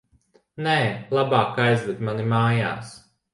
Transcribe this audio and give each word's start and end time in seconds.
Nē, 0.67 0.77
labāk 1.17 1.61
aizved 1.67 2.01
mani 2.09 2.27
mājās. 2.33 2.97